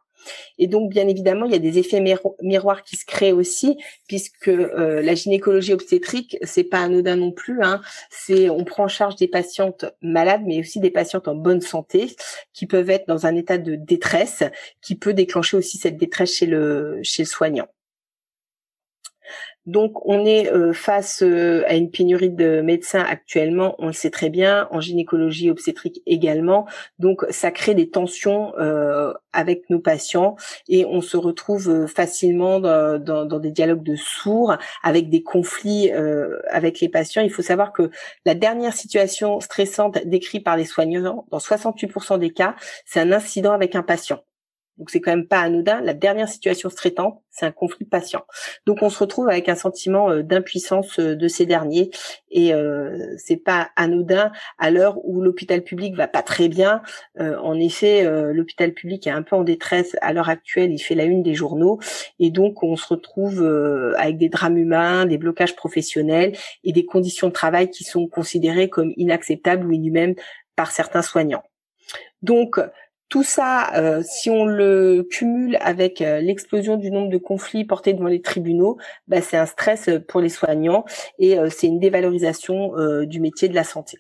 Et 0.58 0.68
donc, 0.68 0.90
bien 0.90 1.08
évidemment, 1.08 1.46
il 1.46 1.52
y 1.52 1.56
a 1.56 1.60
des 1.60 1.80
effets 1.80 2.04
miroirs 2.42 2.84
qui 2.84 2.96
se 2.96 3.06
créent 3.06 3.32
aussi, 3.32 3.78
puisque 4.08 4.48
euh, 4.48 5.02
la 5.02 5.16
gynécologie 5.16 5.74
obstétrique, 5.74 6.38
c'est 6.44 6.64
pas 6.64 6.80
anodin 6.80 7.16
non 7.16 7.32
plus. 7.32 7.62
Hein. 7.62 7.82
C'est, 8.10 8.50
on 8.50 8.64
prend 8.64 8.86
en 8.86 8.88
charge 8.88 9.16
des 9.16 9.28
patientes 9.28 9.86
malades, 10.02 10.44
mais 10.46 10.60
aussi 10.60 10.80
des 10.80 10.92
patientes 10.92 11.28
en 11.28 11.36
bonne 11.36 11.62
santé, 11.62 12.16
qui 12.54 12.66
peuvent 12.68 12.90
être 12.90 13.08
dans 13.08 13.26
un 13.26 13.36
état 13.36 13.58
de 13.58 13.76
détresse, 13.76 14.44
qui 14.82 14.96
peut 14.96 15.14
déclencher 15.14 15.58
aussi 15.58 15.78
cette 15.78 15.98
détresse 15.98 16.34
chez 16.34 16.46
le 16.46 17.00
chez 17.04 17.24
le 17.24 17.28
soignant. 17.28 17.68
Donc 19.66 20.06
on 20.06 20.26
est 20.26 20.52
euh, 20.52 20.74
face 20.74 21.24
euh, 21.24 21.64
à 21.68 21.76
une 21.76 21.90
pénurie 21.90 22.30
de 22.30 22.60
médecins 22.62 23.04
actuellement, 23.04 23.76
on 23.80 23.88
le 23.88 23.94
sait 23.94 24.10
très 24.10 24.30
bien, 24.30 24.68
en 24.72 24.82
gynécologie 24.82 25.50
obstétrique 25.50 26.02
également. 26.06 26.66
Donc 27.00 27.26
ça 27.30 27.50
crée 27.52 27.74
des 27.74 27.90
tensions 27.90 28.54
euh, 28.60 29.14
avec 29.32 29.70
nos 29.70 29.80
patients 29.80 30.36
et 30.68 30.86
on 30.86 31.00
se 31.00 31.16
retrouve 31.16 31.88
facilement 31.88 32.60
dans, 32.60 33.00
dans, 33.00 33.40
des 33.40 33.52
dialogues 33.52 33.84
de 33.84 33.96
sourds, 33.96 34.58
avec 34.84 35.10
des 35.10 35.24
conflits 35.24 35.92
avec 36.50 36.80
les 36.82 36.90
patients. 36.90 37.24
Il 37.24 37.32
faut 37.32 37.42
savoir 37.42 37.74
que 37.74 37.90
la 38.26 38.36
dernière 38.36 38.74
situation 38.74 39.40
stressante 39.40 39.98
décrite 40.06 40.44
par 40.44 40.58
les 40.58 40.66
soignants, 40.66 41.26
dans 41.32 41.38
68% 41.38 42.20
des 42.20 42.32
cas, 42.32 42.56
c'est 42.86 43.00
un 43.00 43.12
incident 43.12 43.54
avec 43.54 43.76
un 43.76 43.84
patient. 43.84 44.20
Donc 44.78 44.90
c'est 44.90 45.02
quand 45.02 45.12
même 45.12 45.28
pas 45.28 45.40
anodin. 45.40 45.82
La 45.82 45.94
dernière 45.94 46.28
situation 46.28 46.70
stressante, 46.70 47.22
c'est 47.30 47.46
un 47.46 47.52
conflit 47.52 47.86
patient. 47.86 48.24
Donc 48.66 48.82
on 48.82 48.90
se 48.90 49.00
retrouve 49.00 49.30
avec 49.30 49.48
un 49.48 49.56
sentiment 49.56 50.10
euh, 50.10 50.24
d'impuissance 50.24 51.00
euh, 51.00 51.16
de 51.16 51.28
ces 51.28 51.46
derniers 51.46 51.92
et 52.32 52.54
euh, 52.54 53.14
c'est 53.18 53.38
pas 53.38 53.70
anodin 53.76 54.32
à 54.58 54.72
l'heure 54.72 54.98
où 55.06 55.22
l'hôpital 55.22 55.62
public 55.62 55.96
va 55.96 56.08
pas 56.08 56.24
très 56.24 56.48
bien. 56.48 56.82
Euh, 57.20 57.38
en 57.38 57.60
effet, 57.60 58.04
l'hôpital 58.34 58.74
public 58.74 59.06
est 59.06 59.12
un 59.12 59.22
peu 59.22 59.36
en 59.36 59.44
détresse 59.44 59.96
à 60.02 60.14
l'heure 60.14 60.30
actuelle. 60.30 60.72
Il 60.72 60.80
fait 60.80 60.96
la 60.96 61.06
une 61.06 61.22
des 61.22 61.36
journaux 61.36 61.80
et 62.20 62.32
donc 62.32 62.64
on 62.64 62.76
se 62.76 62.88
retrouve 62.88 63.44
avec 63.98 64.18
des 64.18 64.30
drames 64.30 64.58
humains, 64.58 65.06
des 65.06 65.18
blocages 65.18 65.56
professionnels 65.56 66.36
et 66.64 66.72
des 66.72 66.86
conditions 66.86 67.28
de 67.28 67.34
travail 67.34 67.70
qui 67.70 67.84
sont 67.84 68.08
considérées 68.08 68.70
comme 68.70 68.94
inacceptables 68.98 69.66
ou 69.66 69.72
inhumaines 69.72 70.16
par 70.56 70.72
certains 70.72 71.02
soignants. 71.02 71.44
Donc, 72.22 72.60
tout 73.14 73.22
ça, 73.22 73.72
euh, 73.76 74.02
si 74.04 74.32
on 74.32 74.44
le 74.44 75.08
cumule 75.08 75.60
avec 75.62 76.02
euh, 76.02 76.20
l'explosion 76.20 76.78
du 76.78 76.90
nombre 76.90 77.12
de 77.12 77.20
conflits 77.20 77.64
portés 77.64 77.94
devant 77.94 78.08
les 78.08 78.24
tribunaux, 78.24 78.80
bah, 79.08 79.22
c'est 79.22 79.38
un 79.38 79.46
stress 79.46 79.88
pour 80.08 80.20
les 80.20 80.30
soignants 80.30 80.84
et 81.20 81.38
euh, 81.38 81.48
c'est 81.52 81.68
une 81.68 81.80
dévalorisation 81.80 82.72
du 83.06 83.20
métier 83.20 83.50
de 83.50 83.54
la 83.54 83.64
santé. 83.64 84.00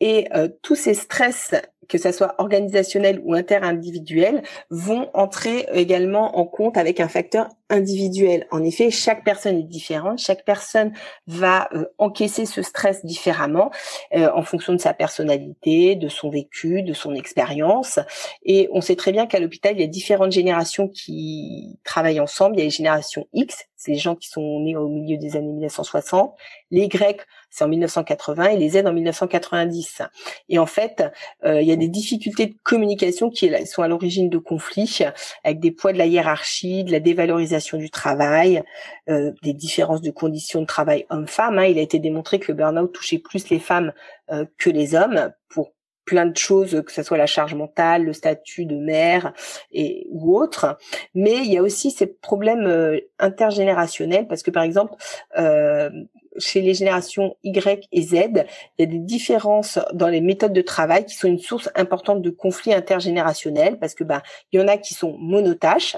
Et 0.00 0.28
tous 0.62 0.74
ces 0.74 0.94
stress 0.94 1.54
que 1.88 1.98
ça 1.98 2.12
soit 2.12 2.34
organisationnel 2.38 3.20
ou 3.24 3.34
interindividuel, 3.34 4.42
vont 4.70 5.10
entrer 5.12 5.66
également 5.74 6.38
en 6.38 6.46
compte 6.46 6.78
avec 6.78 7.00
un 7.00 7.08
facteur 7.08 7.48
individuel. 7.72 8.46
En 8.50 8.62
effet, 8.62 8.90
chaque 8.90 9.24
personne 9.24 9.56
est 9.56 9.62
différente, 9.64 10.18
chaque 10.18 10.44
personne 10.44 10.92
va 11.26 11.68
euh, 11.72 11.86
encaisser 11.98 12.44
ce 12.44 12.62
stress 12.62 13.04
différemment 13.04 13.70
euh, 14.14 14.30
en 14.34 14.42
fonction 14.42 14.74
de 14.74 14.78
sa 14.78 14.92
personnalité, 14.92 15.96
de 15.96 16.08
son 16.08 16.30
vécu, 16.30 16.82
de 16.82 16.92
son 16.92 17.14
expérience. 17.14 17.98
Et 18.44 18.68
on 18.72 18.82
sait 18.82 18.96
très 18.96 19.10
bien 19.10 19.26
qu'à 19.26 19.40
l'hôpital, 19.40 19.74
il 19.74 19.80
y 19.80 19.84
a 19.84 19.88
différentes 19.88 20.32
générations 20.32 20.86
qui 20.86 21.80
travaillent 21.82 22.20
ensemble. 22.20 22.56
Il 22.56 22.58
y 22.58 22.62
a 22.62 22.64
les 22.66 22.70
générations 22.70 23.26
X, 23.32 23.66
c'est 23.82 23.90
les 23.90 23.98
gens 23.98 24.14
qui 24.14 24.28
sont 24.28 24.60
nés 24.60 24.76
au 24.76 24.88
milieu 24.88 25.16
des 25.16 25.34
années 25.36 25.50
1960. 25.50 26.36
Les 26.70 26.82
Y, 26.82 27.26
c'est 27.50 27.64
en 27.64 27.68
1980 27.68 28.50
et 28.50 28.56
les 28.56 28.68
Z 28.70 28.86
en 28.86 28.92
1990. 28.92 30.02
Et 30.48 30.58
en 30.58 30.66
fait, 30.66 31.04
euh, 31.44 31.60
il 31.60 31.66
y 31.66 31.72
a 31.72 31.76
des 31.76 31.88
difficultés 31.88 32.46
de 32.46 32.54
communication 32.62 33.28
qui 33.28 33.50
sont 33.66 33.82
à 33.82 33.88
l'origine 33.88 34.30
de 34.30 34.38
conflits 34.38 35.00
avec 35.42 35.58
des 35.58 35.72
poids 35.72 35.92
de 35.92 35.98
la 35.98 36.06
hiérarchie, 36.06 36.84
de 36.84 36.92
la 36.92 37.00
dévalorisation 37.00 37.61
du 37.70 37.90
travail, 37.90 38.62
euh, 39.08 39.32
des 39.42 39.52
différences 39.52 40.02
de 40.02 40.10
conditions 40.10 40.60
de 40.60 40.66
travail 40.66 41.06
hommes-femmes. 41.10 41.58
Hein. 41.58 41.66
Il 41.66 41.78
a 41.78 41.82
été 41.82 41.98
démontré 41.98 42.38
que 42.38 42.50
le 42.50 42.54
burn-out 42.54 42.92
touchait 42.92 43.18
plus 43.18 43.48
les 43.50 43.58
femmes 43.58 43.92
euh, 44.30 44.44
que 44.58 44.70
les 44.70 44.94
hommes 44.94 45.32
pour 45.48 45.72
plein 46.04 46.26
de 46.26 46.36
choses, 46.36 46.82
que 46.84 46.92
ce 46.92 47.02
soit 47.02 47.16
la 47.16 47.26
charge 47.26 47.54
mentale, 47.54 48.04
le 48.04 48.12
statut 48.12 48.66
de 48.66 48.76
mère 48.76 49.32
et 49.70 50.06
ou 50.10 50.36
autre. 50.36 50.78
Mais 51.14 51.38
il 51.38 51.52
y 51.52 51.58
a 51.58 51.62
aussi 51.62 51.90
ces 51.90 52.06
problèmes 52.06 52.66
euh, 52.66 52.98
intergénérationnels 53.18 54.26
parce 54.26 54.42
que 54.42 54.50
par 54.50 54.62
exemple, 54.62 54.94
euh, 55.38 55.90
chez 56.38 56.60
les 56.60 56.74
générations 56.74 57.36
Y 57.44 57.88
et 57.92 58.02
Z, 58.02 58.14
il 58.14 58.44
y 58.78 58.82
a 58.82 58.86
des 58.86 58.98
différences 58.98 59.78
dans 59.92 60.08
les 60.08 60.20
méthodes 60.20 60.52
de 60.52 60.62
travail 60.62 61.04
qui 61.04 61.14
sont 61.14 61.28
une 61.28 61.38
source 61.38 61.68
importante 61.74 62.22
de 62.22 62.30
conflits 62.30 62.74
intergénérationnels 62.74 63.78
parce 63.78 63.94
que 63.94 64.04
bah 64.04 64.22
il 64.50 64.60
y 64.60 64.62
en 64.62 64.68
a 64.68 64.78
qui 64.78 64.94
sont 64.94 65.16
monotâches, 65.18 65.96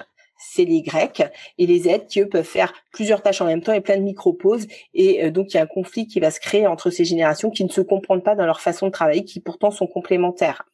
c'est 0.50 0.64
les 0.64 0.82
Grecs 0.82 1.22
et 1.58 1.66
les 1.66 1.80
Z 1.80 2.06
qui 2.08 2.20
eux 2.20 2.28
peuvent 2.28 2.44
faire 2.44 2.72
plusieurs 2.92 3.22
tâches 3.22 3.40
en 3.40 3.46
même 3.46 3.62
temps 3.62 3.72
et 3.72 3.80
plein 3.80 3.96
de 3.96 4.02
micro-pauses 4.02 4.66
et 4.94 5.24
euh, 5.24 5.30
donc 5.30 5.52
il 5.52 5.56
y 5.56 5.60
a 5.60 5.62
un 5.62 5.66
conflit 5.66 6.06
qui 6.06 6.20
va 6.20 6.30
se 6.30 6.40
créer 6.40 6.66
entre 6.66 6.90
ces 6.90 7.04
générations 7.04 7.50
qui 7.50 7.64
ne 7.64 7.70
se 7.70 7.80
comprennent 7.80 8.22
pas 8.22 8.34
dans 8.34 8.46
leur 8.46 8.60
façon 8.60 8.86
de 8.86 8.92
travailler 8.92 9.24
qui 9.24 9.40
pourtant 9.40 9.70
sont 9.70 9.86
complémentaires. 9.86 10.64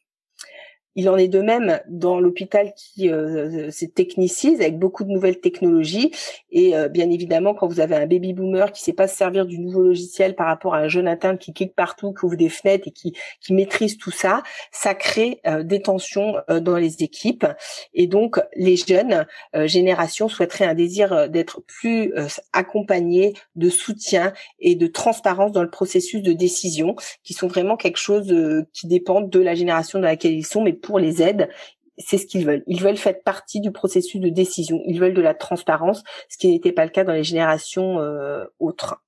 Il 0.95 1.09
en 1.09 1.15
est 1.15 1.29
de 1.29 1.39
même 1.39 1.79
dans 1.87 2.19
l'hôpital 2.19 2.73
qui 2.75 3.09
euh, 3.09 3.71
se 3.71 3.85
technicise 3.85 4.59
avec 4.59 4.77
beaucoup 4.77 5.05
de 5.05 5.09
nouvelles 5.09 5.39
technologies. 5.39 6.11
Et 6.51 6.75
euh, 6.75 6.89
bien 6.89 7.09
évidemment 7.09 7.53
quand 7.53 7.67
vous 7.67 7.79
avez 7.79 7.95
un 7.95 8.05
baby 8.07 8.33
boomer 8.33 8.71
qui 8.71 8.81
sait 8.81 8.93
pas 8.93 9.07
se 9.07 9.15
servir 9.15 9.45
du 9.45 9.59
nouveau 9.59 9.81
logiciel 9.83 10.35
par 10.35 10.47
rapport 10.47 10.75
à 10.75 10.79
un 10.79 10.87
jeune 10.89 11.07
interne 11.07 11.37
qui 11.37 11.53
clique 11.53 11.75
partout, 11.75 12.13
qui 12.13 12.25
ouvre 12.25 12.35
des 12.35 12.49
fenêtres 12.49 12.89
et 12.89 12.91
qui, 12.91 13.13
qui 13.39 13.53
maîtrise 13.53 13.97
tout 13.97 14.11
ça, 14.11 14.43
ça 14.71 14.93
crée 14.93 15.39
euh, 15.47 15.63
des 15.63 15.81
tensions 15.81 16.35
euh, 16.49 16.59
dans 16.59 16.75
les 16.75 17.03
équipes. 17.03 17.45
Et 17.93 18.07
donc 18.07 18.39
les 18.55 18.75
jeunes 18.75 19.25
générations 19.65 20.27
souhaiteraient 20.27 20.65
un 20.65 20.73
désir 20.73 21.29
d'être 21.29 21.61
plus 21.61 22.13
accompagnés, 22.53 23.33
de 23.55 23.69
soutien 23.69 24.33
et 24.59 24.75
de 24.75 24.87
transparence 24.87 25.51
dans 25.51 25.63
le 25.63 25.69
processus 25.69 26.21
de 26.21 26.33
décision 26.33 26.95
qui 27.23 27.33
sont 27.33 27.47
vraiment 27.47 27.77
quelque 27.77 27.97
chose 27.97 28.33
qui 28.73 28.87
dépend 28.87 29.21
de 29.21 29.39
la 29.39 29.55
génération 29.55 29.99
dans 29.99 30.05
laquelle 30.05 30.33
ils 30.33 30.45
sont 30.45 30.61
mais 30.61 30.73
pour 30.81 30.99
les 30.99 31.21
aides, 31.21 31.49
c'est 31.97 32.17
ce 32.17 32.25
qu'ils 32.25 32.45
veulent. 32.45 32.63
Ils 32.67 32.81
veulent 32.81 32.97
faire 32.97 33.21
partie 33.23 33.61
du 33.61 33.71
processus 33.71 34.19
de 34.19 34.29
décision. 34.29 34.81
Ils 34.85 34.99
veulent 34.99 35.13
de 35.13 35.21
la 35.21 35.33
transparence, 35.33 36.03
ce 36.29 36.37
qui 36.37 36.47
n'était 36.47 36.71
pas 36.71 36.85
le 36.85 36.91
cas 36.91 37.03
dans 37.03 37.13
les 37.13 37.23
générations 37.23 37.99
euh, 37.99 38.45
autres. 38.59 39.03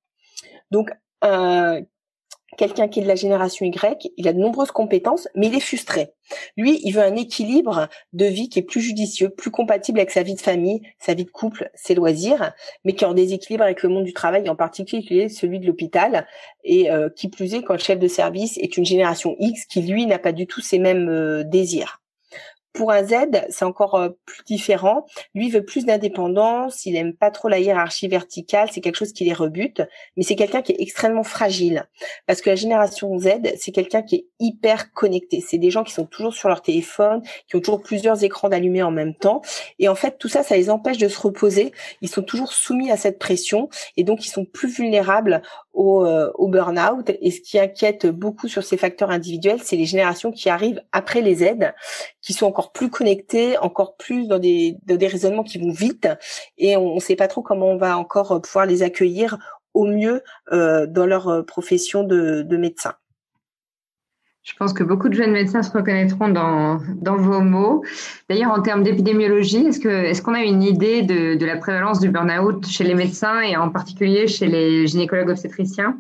Donc, 0.72 0.92
euh, 1.24 1.82
quelqu'un 2.58 2.88
qui 2.88 3.00
est 3.00 3.04
de 3.04 3.08
la 3.08 3.16
génération 3.16 3.66
Y, 3.66 4.12
il 4.18 4.28
a 4.28 4.34
de 4.34 4.40
nombreuses 4.40 4.72
compétences, 4.72 5.28
mais 5.36 5.48
il 5.48 5.56
est 5.56 5.60
frustré. 5.60 6.10
Lui, 6.58 6.80
il 6.84 6.92
veut 6.92 7.02
un 7.02 7.16
équilibre 7.16 7.88
de 8.14 8.26
vie 8.26 8.50
qui 8.50 8.60
est 8.60 8.64
plus 8.64 8.82
judicieux, 8.82 9.30
plus 9.30 9.52
compatible 9.52 10.00
avec 10.00 10.12
sa 10.12 10.24
vie 10.24 10.36
de 10.36 10.42
famille, 10.42 10.82
sa 11.00 11.14
vie 11.14 11.26
de 11.26 11.30
couple, 11.30 11.70
ses 11.74 11.96
loisirs, 11.96 12.54
mais 12.86 12.94
qui 12.94 13.04
est 13.04 13.08
en 13.08 13.14
déséquilibre 13.14 13.64
avec 13.64 13.84
le 13.84 13.90
monde 13.90 14.06
du 14.06 14.14
travail, 14.14 14.50
en 14.50 14.56
particulier 14.56 15.30
celui 15.30 15.60
de 15.60 15.68
l'hôpital, 15.68 16.28
et 16.64 16.92
euh, 16.92 17.10
qui 17.10 17.30
plus 17.30 17.54
est 17.56 17.64
quand 17.64 17.74
le 17.74 17.80
chef 17.80 18.00
de 18.00 18.08
service 18.08 18.58
est 18.58 18.78
une 18.78 18.86
génération 18.86 19.36
X 19.40 19.66
qui, 19.66 19.82
lui, 19.82 20.06
n'a 20.06 20.20
pas 20.20 20.32
du 20.32 20.48
tout 20.48 20.62
ces 20.62 20.80
mêmes 20.80 21.10
euh, 21.10 21.44
désirs. 21.44 22.03
Pour 22.74 22.92
un 22.92 23.04
Z, 23.04 23.14
c'est 23.50 23.66
encore 23.66 23.96
euh, 23.96 24.10
plus 24.26 24.44
différent. 24.46 25.06
Lui 25.36 25.50
veut 25.50 25.64
plus 25.64 25.86
d'indépendance, 25.86 26.86
il 26.86 26.96
aime 26.96 27.14
pas 27.14 27.30
trop 27.30 27.48
la 27.48 27.60
hiérarchie 27.60 28.08
verticale, 28.08 28.70
c'est 28.72 28.82
quelque 28.82 28.98
chose 28.98 29.14
qui 29.14 29.26
les 29.26 29.34
rebute, 29.34 29.82
mais 30.18 30.24
c'est 30.24 30.36
quelqu'un 30.36 30.64
qui 30.64 30.72
est 30.72 30.82
extrêmement 30.82 31.24
fragile. 31.24 31.88
Parce 32.26 32.42
que 32.42 32.50
la 32.50 32.56
génération 32.56 33.18
Z, 33.20 33.30
c'est 33.60 33.72
quelqu'un 33.72 34.02
qui 34.02 34.16
est 34.16 34.26
hyper 34.40 34.92
connecté. 34.94 35.44
C'est 35.48 35.60
des 35.60 35.70
gens 35.70 35.84
qui 35.84 35.94
sont 35.94 36.06
toujours 36.06 36.34
sur 36.34 36.50
leur 36.50 36.62
téléphone, 36.62 37.22
qui 37.48 37.56
ont 37.56 37.60
toujours 37.60 37.82
plusieurs 37.82 38.24
écrans 38.24 38.50
d'allumés 38.50 38.84
en 38.84 38.92
même 38.92 39.14
temps. 39.14 39.42
Et 39.80 39.88
en 39.88 39.96
fait, 39.96 40.18
tout 40.18 40.30
ça, 40.30 40.44
ça 40.44 40.56
les 40.56 40.70
empêche 40.70 40.98
de 40.98 41.08
se 41.08 41.20
reposer. 41.20 41.74
Ils 42.02 42.10
sont 42.10 42.24
toujours 42.24 42.54
soumis 42.54 42.92
à 42.92 42.98
cette 42.98 43.20
pression 43.20 43.70
et 43.98 44.04
donc 44.04 44.26
ils 44.26 44.30
sont 44.30 44.46
plus 44.46 44.68
vulnérables 44.68 45.42
au, 45.74 46.06
euh, 46.06 46.32
au 46.36 46.48
burn-out. 46.48 47.12
Et 47.22 47.32
ce 47.32 47.42
qui 47.42 47.60
inquiète 47.60 48.08
beaucoup 48.08 48.48
sur 48.48 48.64
ces 48.64 48.78
facteurs 48.78 49.12
individuels, 49.12 49.60
c'est 49.62 49.76
les 49.76 49.86
générations 49.86 50.32
qui 50.32 50.50
arrivent 50.50 50.82
après 50.92 51.22
les 51.22 51.44
aides, 51.44 51.74
qui 52.22 52.34
sont 52.34 52.46
encore 52.46 52.63
plus 52.72 52.90
connectées, 52.90 53.58
encore 53.58 53.98
plus 53.98 54.28
dans 54.28 54.40
des, 54.40 54.78
raisonnements 54.88 55.44
qui 55.44 55.58
vont 55.58 55.72
vite. 55.72 56.08
Et 56.58 56.78
on 56.78 56.96
ne 56.96 57.00
sait 57.00 57.16
pas 57.16 57.28
trop 57.28 57.42
comment 57.42 57.68
on 57.68 57.78
va 57.78 57.98
encore 57.98 58.42
pouvoir 58.42 58.66
les 58.66 58.84
accueillir 58.84 59.38
au 59.74 59.86
mieux 59.86 60.22
euh, 60.52 60.86
dans 60.86 61.06
leur 61.06 61.28
euh, 61.28 61.44
profession 61.44 62.04
de, 62.04 62.44
de 62.44 62.58
médecin. 62.58 62.94
Je 64.44 64.54
pense 64.60 64.74
que 64.74 64.84
beaucoup 64.84 65.08
de 65.08 65.14
jeunes 65.14 65.32
médecins 65.32 65.64
se 65.64 65.72
reconnaîtront 65.72 66.28
dans, 66.28 66.78
vos 67.02 67.40
mots. 67.40 67.84
D'ailleurs, 68.30 68.52
en 68.52 68.62
termes 68.62 68.84
d'épidémiologie, 68.84 69.68
est-ce 69.68 70.22
qu'on 70.22 70.34
a 70.34 70.44
une 70.44 70.62
idée 70.62 71.02
de 71.02 71.46
la 71.46 71.56
prévalence 71.56 72.02
du 72.02 72.10
burn-out 72.10 72.68
chez 72.68 72.84
les 72.84 72.94
médecins 72.94 73.40
et 73.40 73.56
en 73.56 73.70
particulier 73.70 74.28
chez 74.28 74.48
les 74.48 74.86
gynécologues 74.86 75.30
obstétriciens? 75.30 75.98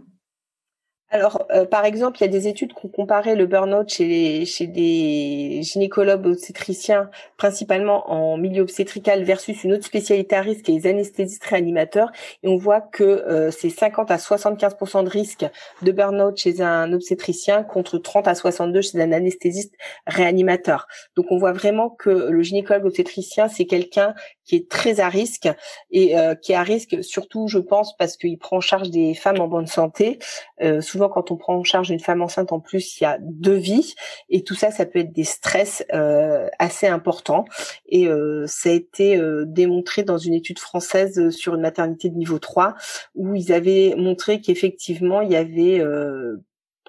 Alors, 1.13 1.46
euh, 1.51 1.65
par 1.65 1.86
exemple, 1.86 2.17
il 2.20 2.22
y 2.22 2.24
a 2.24 2.27
des 2.27 2.48
études 2.48 2.74
qui 2.74 2.88
ont 2.88 2.89
comparé 2.89 3.36
le 3.36 3.46
burn-out 3.46 3.88
chez, 3.88 4.08
les, 4.08 4.46
chez 4.48 4.65
des 4.65 5.60
gynécologues 5.62 6.25
obstétriciens, 6.25 7.12
principalement 7.38 8.12
en 8.12 8.36
milieu 8.36 8.63
obstétrical, 8.63 9.24
versus 9.24 9.63
une 9.63 9.74
autre 9.74 9.86
spécialité 9.86 10.36
à 10.36 10.41
risque, 10.41 10.67
et 10.70 10.72
les 10.72 10.88
anesthésistes 10.88 11.43
réanimateurs. 11.43 12.12
Et 12.41 12.48
on 12.48 12.58
voit 12.58 12.82
que 12.82 13.03
euh, 13.03 13.51
c'est 13.51 13.70
50 13.70 14.10
à 14.10 14.17
75% 14.17 15.03
de 15.03 15.10
risque 15.10 15.46
de 15.84 15.91
burn-out 15.91 16.36
chez 16.36 16.62
un 16.62 16.91
obstétricien 16.91 17.62
contre 17.62 18.00
30 18.00 18.27
à 18.27 18.34
62 18.34 18.82
chez 18.82 19.00
un 19.00 19.12
anesthésiste 19.12 19.75
réanimateur. 20.08 20.88
Donc, 21.15 21.27
on 21.29 21.38
voit 21.38 21.53
vraiment 21.53 21.91
que 21.91 22.10
le 22.10 22.41
gynécologue 22.41 22.86
obstétricien, 22.86 23.50
c'est 23.50 23.65
quelqu'un 23.65 24.15
qui 24.46 24.55
est 24.55 24.70
très 24.70 25.00
à 25.00 25.10
risque 25.10 25.48
et 25.91 26.17
euh, 26.17 26.36
qui 26.36 26.51
est 26.51 26.55
à 26.55 26.63
risque 26.63 27.03
surtout, 27.03 27.48
je 27.48 27.60
pense, 27.60 27.96
parce 27.98 28.17
qu'il 28.17 28.38
prend 28.38 28.58
en 28.58 28.62
charge 28.62 28.89
des 28.89 29.13
femmes 29.13 29.39
en 29.39 29.48
bonne 29.48 29.67
santé. 29.67 30.20
Euh, 30.62 30.82
quand 31.10 31.32
on 31.32 31.38
prend 31.38 31.56
en 31.56 31.64
charge 31.64 31.90
une 31.90 32.00
femme 32.00 32.22
enceinte, 32.22 32.52
en 32.52 32.60
plus, 32.60 33.00
il 33.00 33.04
y 33.04 33.08
a 33.08 33.18
deux 33.22 33.56
vies 33.56 33.96
et 34.30 34.44
tout 34.44 34.56
ça, 34.56 34.72
ça 34.72 34.86
peut 34.86 35.00
être 35.00 35.14
des 35.14 35.24
stress 35.24 35.86
euh, 35.94 36.48
assez 36.60 36.88
importants. 36.88 37.46
Et 37.88 38.08
euh, 38.08 38.46
ça 38.48 38.70
a 38.70 38.74
été 38.74 39.18
euh, 39.18 39.46
démontré 39.46 40.04
dans 40.04 40.18
une 40.18 40.34
étude 40.34 40.60
française 40.60 41.30
sur 41.30 41.56
une 41.56 41.62
maternité 41.62 42.10
de 42.10 42.16
niveau 42.16 42.40
3 42.40 42.76
où 43.16 43.36
ils 43.36 43.52
avaient 43.54 43.96
montré 43.98 44.42
qu'effectivement, 44.42 45.22
il 45.22 45.32
y 45.32 45.36
avait 45.36 45.84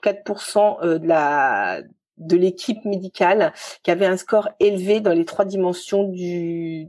4% 0.03 0.99
de 0.99 1.07
la 1.07 1.83
de 2.17 2.37
l'équipe 2.37 2.85
médicale 2.85 3.53
qui 3.83 3.91
avait 3.91 4.07
un 4.07 4.17
score 4.17 4.49
élevé 4.61 5.01
dans 5.01 5.13
les 5.13 5.25
trois 5.25 5.45
dimensions 5.45 6.05
du, 6.05 6.89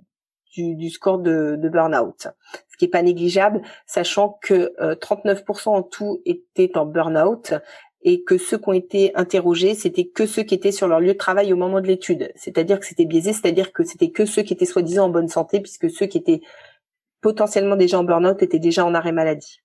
du, 0.55 0.89
score 0.89 1.19
de, 1.19 1.59
burn-out, 1.61 2.27
ce 2.71 2.77
qui 2.77 2.85
est 2.85 2.89
pas 2.89 3.01
négligeable, 3.01 3.61
sachant 3.85 4.37
que 4.41 4.73
39% 4.95 5.69
euh, 5.69 5.71
en 5.71 5.83
tout 5.83 6.21
étaient 6.25 6.77
en 6.77 6.85
burn-out 6.85 7.53
et 8.05 8.23
que 8.23 8.37
ceux 8.37 8.59
qui 8.59 8.69
ont 8.69 8.73
été 8.73 9.11
interrogés, 9.15 9.73
c'était 9.73 10.05
que 10.05 10.27
ceux 10.27 10.43
qui 10.43 10.53
étaient 10.53 10.71
sur 10.71 10.87
leur 10.87 10.99
lieu 10.99 11.13
de 11.13 11.17
travail 11.17 11.51
au 11.51 11.55
moment 11.55 11.81
de 11.81 11.87
l'étude. 11.87 12.31
C'est-à-dire 12.35 12.79
que 12.79 12.85
c'était 12.85 13.05
biaisé, 13.05 13.33
c'est-à-dire 13.33 13.73
que 13.73 13.83
c'était 13.83 14.11
que 14.11 14.25
ceux 14.25 14.43
qui 14.43 14.53
étaient 14.53 14.65
soi-disant 14.65 15.05
en 15.05 15.09
bonne 15.09 15.27
santé, 15.27 15.59
puisque 15.59 15.89
ceux 15.89 16.05
qui 16.05 16.19
étaient 16.19 16.41
potentiellement 17.21 17.75
déjà 17.75 17.99
en 17.99 18.03
burn-out 18.03 18.43
étaient 18.43 18.59
déjà 18.59 18.85
en 18.85 18.93
arrêt 18.93 19.11
maladie. 19.11 19.59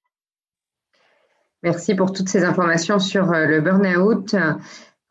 Merci 1.63 1.95
pour 1.95 2.13
toutes 2.13 2.31
ces 2.31 2.43
informations 2.43 2.99
sur 2.99 3.31
euh, 3.31 3.45
le 3.45 3.61
burn-out. 3.61 4.35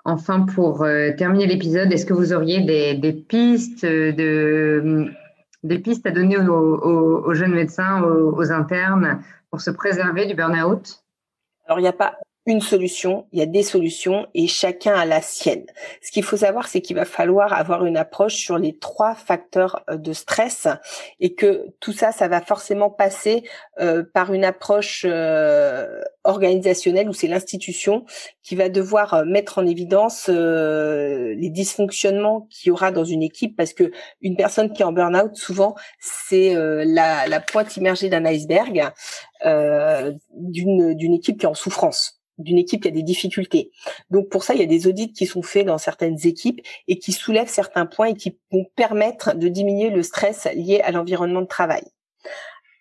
Enfin, 0.05 0.41
pour 0.41 0.81
euh, 0.81 1.11
terminer 1.15 1.45
l'épisode, 1.45 1.93
est-ce 1.93 2.07
que 2.07 2.13
vous 2.13 2.33
auriez 2.33 2.61
des 2.61 3.13
pistes 3.13 3.85
de 3.85 5.11
des 5.63 5.79
pistes 5.79 6.05
à 6.05 6.11
donner 6.11 6.37
aux, 6.37 7.33
jeunes 7.33 7.53
médecins, 7.53 8.01
aux, 8.03 8.51
internes 8.51 9.21
pour 9.49 9.61
se 9.61 9.71
préserver 9.71 10.25
du 10.25 10.35
burn-out? 10.35 11.03
Alors, 11.65 11.79
il 11.79 11.83
n'y 11.83 11.87
a 11.87 11.93
pas 11.93 12.17
une 12.45 12.61
solution, 12.61 13.27
il 13.31 13.39
y 13.39 13.41
a 13.41 13.45
des 13.45 13.63
solutions 13.63 14.25
et 14.33 14.47
chacun 14.47 14.93
a 14.93 15.05
la 15.05 15.21
sienne. 15.21 15.65
Ce 16.01 16.11
qu'il 16.11 16.23
faut 16.23 16.37
savoir, 16.37 16.67
c'est 16.67 16.81
qu'il 16.81 16.95
va 16.95 17.05
falloir 17.05 17.53
avoir 17.53 17.85
une 17.85 17.97
approche 17.97 18.35
sur 18.35 18.57
les 18.57 18.77
trois 18.77 19.13
facteurs 19.13 19.83
euh, 19.89 19.97
de 19.97 20.13
stress 20.13 20.67
et 21.19 21.35
que 21.35 21.67
tout 21.79 21.91
ça, 21.91 22.11
ça 22.11 22.27
va 22.27 22.41
forcément 22.41 22.89
passer 22.89 23.43
euh, 23.79 24.03
par 24.13 24.33
une 24.33 24.45
approche 24.45 25.05
euh, 25.07 26.01
organisationnelle 26.23 27.09
où 27.09 27.13
c'est 27.13 27.27
l'institution 27.27 28.05
qui 28.41 28.55
va 28.55 28.69
devoir 28.69 29.25
mettre 29.25 29.59
en 29.59 29.65
évidence 29.65 30.27
les 30.27 31.49
dysfonctionnements 31.49 32.47
qu'il 32.49 32.69
y 32.69 32.71
aura 32.71 32.91
dans 32.91 33.03
une 33.03 33.21
équipe 33.21 33.55
parce 33.55 33.73
que 33.73 33.91
une 34.21 34.35
personne 34.35 34.73
qui 34.73 34.81
est 34.81 34.85
en 34.85 34.91
burn-out, 34.91 35.35
souvent, 35.35 35.75
c'est 35.99 36.55
la, 36.55 37.27
la, 37.27 37.39
pointe 37.39 37.75
immergée 37.77 38.09
d'un 38.09 38.25
iceberg 38.25 38.91
d'une 39.45 40.93
d'une 40.95 41.13
équipe 41.13 41.39
qui 41.39 41.45
est 41.45 41.49
en 41.49 41.53
souffrance 41.53 42.19
d'une 42.39 42.57
équipe 42.57 42.81
qui 42.81 42.87
a 42.87 42.91
des 42.91 43.03
difficultés. 43.03 43.71
Donc 44.09 44.29
pour 44.29 44.43
ça, 44.43 44.53
il 44.53 44.59
y 44.59 44.63
a 44.63 44.67
des 44.67 44.87
audits 44.87 45.13
qui 45.13 45.25
sont 45.25 45.41
faits 45.41 45.65
dans 45.65 45.77
certaines 45.77 46.17
équipes 46.25 46.61
et 46.87 46.97
qui 46.97 47.11
soulèvent 47.11 47.49
certains 47.49 47.85
points 47.85 48.07
et 48.07 48.15
qui 48.15 48.37
vont 48.51 48.65
permettre 48.75 49.35
de 49.35 49.47
diminuer 49.47 49.89
le 49.89 50.03
stress 50.03 50.47
lié 50.55 50.81
à 50.81 50.91
l'environnement 50.91 51.41
de 51.41 51.47
travail. 51.47 51.83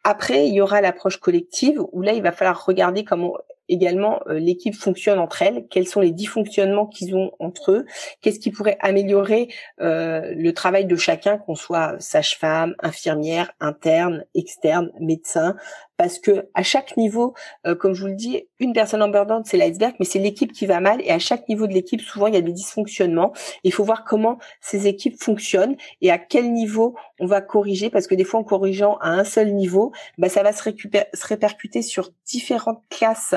Après, 0.04 0.46
il 0.48 0.54
y 0.54 0.60
aura 0.60 0.80
l'approche 0.80 1.18
collective 1.18 1.82
où 1.92 2.00
là, 2.00 2.12
il 2.12 2.22
va 2.22 2.32
falloir 2.32 2.64
regarder 2.64 3.04
comment 3.04 3.34
également 3.68 4.20
euh, 4.28 4.38
l'équipe 4.38 4.74
fonctionne 4.74 5.18
entre 5.18 5.42
elles, 5.42 5.66
quels 5.68 5.86
sont 5.86 6.00
les 6.00 6.12
dysfonctionnements 6.12 6.86
qu'ils 6.86 7.14
ont 7.14 7.32
entre 7.38 7.72
eux, 7.72 7.86
qu'est-ce 8.20 8.40
qui 8.40 8.50
pourrait 8.50 8.78
améliorer 8.80 9.48
euh, 9.80 10.32
le 10.34 10.52
travail 10.52 10.86
de 10.86 10.96
chacun, 10.96 11.38
qu'on 11.38 11.54
soit 11.54 11.96
sage-femme, 12.00 12.74
infirmière, 12.80 13.50
interne, 13.60 14.24
externe, 14.34 14.90
médecin, 15.00 15.56
parce 15.98 16.20
que 16.20 16.48
à 16.54 16.62
chaque 16.62 16.96
niveau, 16.96 17.34
euh, 17.66 17.74
comme 17.74 17.92
je 17.92 18.02
vous 18.02 18.06
le 18.06 18.14
dis, 18.14 18.48
une 18.60 18.72
personne 18.72 19.02
en 19.02 19.08
burn 19.08 19.42
c'est 19.44 19.56
l'iceberg, 19.56 19.96
mais 19.98 20.06
c'est 20.06 20.20
l'équipe 20.20 20.52
qui 20.52 20.64
va 20.64 20.80
mal 20.80 21.02
et 21.02 21.10
à 21.10 21.18
chaque 21.18 21.48
niveau 21.48 21.66
de 21.66 21.74
l'équipe, 21.74 22.00
souvent 22.00 22.28
il 22.28 22.34
y 22.34 22.36
a 22.36 22.40
des 22.40 22.52
dysfonctionnements. 22.52 23.32
Il 23.64 23.72
faut 23.72 23.82
voir 23.84 24.04
comment 24.04 24.38
ces 24.60 24.86
équipes 24.86 25.20
fonctionnent 25.20 25.76
et 26.00 26.10
à 26.12 26.18
quel 26.18 26.52
niveau 26.52 26.94
on 27.18 27.26
va 27.26 27.40
corriger, 27.40 27.90
parce 27.90 28.06
que 28.06 28.14
des 28.14 28.22
fois 28.22 28.38
en 28.40 28.44
corrigeant 28.44 28.96
à 29.00 29.10
un 29.10 29.24
seul 29.24 29.52
niveau, 29.52 29.92
bah, 30.18 30.28
ça 30.28 30.44
va 30.44 30.52
se, 30.52 30.62
se 30.62 31.26
répercuter 31.26 31.82
sur 31.82 32.10
différentes 32.24 32.82
classes 32.90 33.34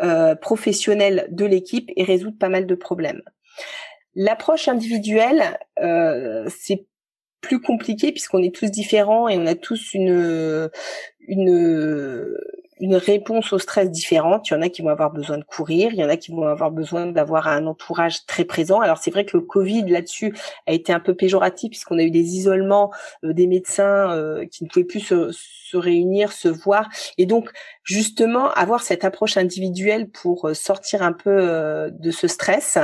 euh, 0.00 0.36
professionnelles 0.36 1.26
de 1.32 1.44
l'équipe 1.44 1.90
et 1.96 2.04
résoudre 2.04 2.38
pas 2.38 2.48
mal 2.48 2.66
de 2.66 2.74
problèmes. 2.76 3.22
L'approche 4.14 4.68
individuelle, 4.68 5.58
euh, 5.80 6.48
c'est 6.48 6.86
plus 7.44 7.60
compliqué 7.60 8.12
puisqu'on 8.12 8.42
est 8.42 8.54
tous 8.54 8.70
différents 8.70 9.28
et 9.28 9.38
on 9.38 9.46
a 9.46 9.54
tous 9.54 9.94
une 9.94 10.70
une 11.26 12.34
une 12.80 12.96
réponse 12.96 13.52
au 13.52 13.58
stress 13.58 13.90
différente. 13.90 14.48
Il 14.48 14.54
y 14.54 14.56
en 14.56 14.62
a 14.62 14.68
qui 14.68 14.82
vont 14.82 14.88
avoir 14.88 15.10
besoin 15.12 15.38
de 15.38 15.44
courir, 15.44 15.92
il 15.92 15.98
y 15.98 16.04
en 16.04 16.08
a 16.08 16.16
qui 16.16 16.32
vont 16.32 16.46
avoir 16.46 16.70
besoin 16.70 17.06
d'avoir 17.06 17.48
un 17.48 17.66
entourage 17.66 18.26
très 18.26 18.44
présent. 18.44 18.80
Alors 18.80 18.98
c'est 18.98 19.10
vrai 19.10 19.24
que 19.24 19.36
le 19.36 19.42
Covid 19.42 19.88
là-dessus 19.88 20.34
a 20.66 20.72
été 20.72 20.92
un 20.92 21.00
peu 21.00 21.14
péjoratif 21.14 21.70
puisqu'on 21.70 21.98
a 21.98 22.02
eu 22.02 22.10
des 22.10 22.36
isolements 22.36 22.92
euh, 23.24 23.32
des 23.32 23.46
médecins 23.46 24.10
euh, 24.10 24.44
qui 24.46 24.64
ne 24.64 24.68
pouvaient 24.68 24.84
plus 24.84 25.00
se, 25.00 25.30
se, 25.32 25.76
réunir, 25.76 26.32
se 26.32 26.48
voir. 26.48 26.88
Et 27.16 27.26
donc 27.26 27.50
justement 27.84 28.50
avoir 28.52 28.82
cette 28.82 29.04
approche 29.04 29.36
individuelle 29.36 30.08
pour 30.08 30.48
euh, 30.48 30.54
sortir 30.54 31.02
un 31.02 31.12
peu 31.12 31.90
de 31.90 32.10
ce 32.10 32.28
stress. 32.28 32.78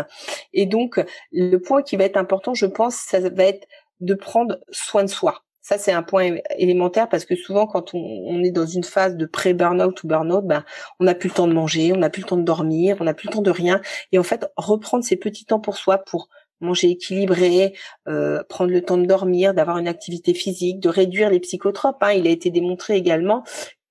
Et 0.53 0.67
donc 0.67 1.01
le 1.33 1.57
point 1.59 1.83
qui 1.83 1.97
va 1.97 2.05
être 2.05 2.17
important, 2.17 2.55
je 2.55 2.67
pense, 2.67 2.95
ça 2.95 3.21
va 3.21 3.45
être 3.45 3.67
de 4.01 4.15
prendre 4.15 4.59
soin 4.71 5.05
de 5.05 5.09
soi. 5.09 5.43
Ça, 5.63 5.77
c'est 5.79 5.93
un 5.93 6.03
point 6.03 6.37
élémentaire 6.57 7.09
parce 7.09 7.25
que 7.25 7.37
souvent, 7.37 7.67
quand 7.67 7.93
on, 7.95 8.43
est 8.43 8.51
dans 8.51 8.67
une 8.67 8.83
phase 8.83 9.17
de 9.17 9.27
pré-burnout 9.27 10.03
ou 10.03 10.09
burnout, 10.09 10.45
ben, 10.45 10.65
on 10.99 11.05
n'a 11.05 11.15
plus 11.15 11.29
le 11.29 11.35
temps 11.35 11.47
de 11.47 11.53
manger, 11.53 11.93
on 11.93 11.99
n'a 11.99 12.09
plus 12.11 12.23
le 12.23 12.29
temps 12.29 12.39
de 12.39 12.43
dormir, 12.43 12.97
on 13.01 13.05
n'a 13.05 13.15
plus 13.15 13.29
le 13.29 13.35
temps 13.35 13.43
de 13.43 13.51
rien. 13.51 13.81
Et 14.11 14.19
en 14.19 14.23
fait, 14.23 14.51
reprendre 14.57 15.05
ces 15.05 15.17
petits 15.17 15.45
temps 15.45 15.61
pour 15.61 15.77
soi, 15.77 15.99
pour 15.99 16.29
manger 16.61 16.91
équilibré, 16.91 17.75
euh, 18.09 18.43
prendre 18.49 18.71
le 18.71 18.83
temps 18.83 18.99
de 18.99 19.07
dormir, 19.07 19.55
d'avoir 19.55 19.79
une 19.79 19.89
activité 19.89 20.35
physique, 20.35 20.81
de 20.81 20.89
réduire 20.89 21.31
les 21.31 21.41
psychotropes. 21.41 22.03
Hein. 22.03 22.13
Il 22.13 22.27
a 22.27 22.31
été 22.31 22.51
démontré 22.51 22.97
également 22.97 23.45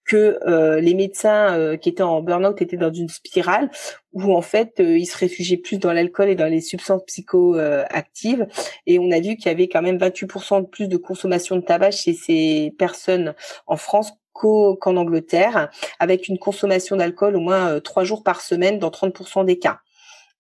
que 0.10 0.40
euh, 0.48 0.82
les 0.82 0.96
médecins 0.96 1.56
euh, 1.56 1.78
qui 1.78 1.88
étaient 1.88 2.02
en 2.02 2.22
burn-out 2.22 2.60
étaient 2.64 2.78
dans 2.78 2.92
une 2.92 3.10
spirale 3.10 3.70
où 4.12 4.34
en 4.36 4.42
fait 4.42 4.80
euh, 4.80 4.98
ils 4.98 5.06
se 5.06 5.16
réfugiaient 5.16 5.58
plus 5.58 5.78
dans 5.78 5.94
l'alcool 5.94 6.30
et 6.30 6.36
dans 6.36 6.48
les 6.48 6.62
substances 6.62 7.04
psychoactives. 7.06 8.48
Et 8.88 8.98
on 8.98 9.12
a 9.12 9.20
vu 9.20 9.36
qu'il 9.36 9.46
y 9.46 9.50
avait 9.50 9.68
quand 9.68 9.84
même 9.84 9.98
28% 9.98 10.62
de 10.62 10.66
plus 10.66 10.88
de 10.88 10.98
consommation 10.98 11.58
de 11.58 11.62
tabac 11.62 11.92
chez 11.92 12.14
ces 12.14 12.74
personnes 12.80 13.36
en 13.68 13.78
France 13.78 14.14
qu'en 14.34 14.96
Angleterre, 14.96 15.70
avec 16.00 16.30
une 16.30 16.40
consommation 16.40 16.96
d'alcool 16.96 17.36
au 17.36 17.42
moins 17.42 17.80
trois 17.82 18.06
jours 18.06 18.24
par 18.24 18.40
semaine 18.40 18.80
dans 18.80 18.90
30% 18.90 19.44
des 19.44 19.60
cas 19.60 19.82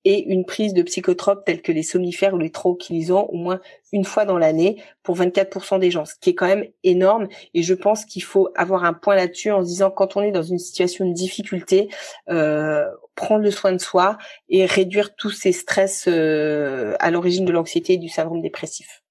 et 0.05 0.23
une 0.31 0.45
prise 0.45 0.73
de 0.73 0.81
psychotropes 0.81 1.43
tels 1.45 1.61
que 1.61 1.71
les 1.71 1.83
somnifères 1.83 2.33
ou 2.33 2.37
les 2.37 2.51
tranquillisants 2.51 3.27
au 3.29 3.37
moins 3.37 3.59
une 3.91 4.05
fois 4.05 4.25
dans 4.25 4.37
l'année 4.37 4.81
pour 5.03 5.17
24% 5.17 5.79
des 5.79 5.91
gens, 5.91 6.05
ce 6.05 6.13
qui 6.19 6.31
est 6.31 6.35
quand 6.35 6.47
même 6.47 6.65
énorme. 6.83 7.27
Et 7.53 7.63
je 7.63 7.73
pense 7.73 8.05
qu'il 8.05 8.23
faut 8.23 8.49
avoir 8.55 8.83
un 8.83 8.93
point 8.93 9.15
là-dessus 9.15 9.51
en 9.51 9.61
se 9.61 9.67
disant 9.67 9.91
quand 9.91 10.15
on 10.15 10.21
est 10.21 10.31
dans 10.31 10.43
une 10.43 10.59
situation 10.59 11.07
de 11.07 11.13
difficulté, 11.13 11.89
euh, 12.29 12.85
prendre 13.15 13.43
le 13.43 13.51
soin 13.51 13.71
de 13.71 13.79
soi 13.79 14.17
et 14.47 14.65
réduire 14.65 15.15
tous 15.15 15.31
ces 15.31 15.51
stress 15.51 16.05
euh, 16.07 16.95
à 16.99 17.11
l'origine 17.11 17.45
de 17.45 17.51
l'anxiété 17.51 17.93
et 17.93 17.97
du 17.97 18.09
syndrome 18.09 18.41
dépressif. 18.41 19.03